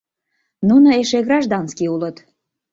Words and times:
—Нуно 0.67 0.87
эше 1.01 1.19
гражданский 1.27 1.91
улыт. 1.95 2.17